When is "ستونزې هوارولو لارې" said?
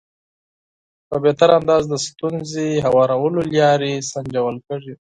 2.07-3.93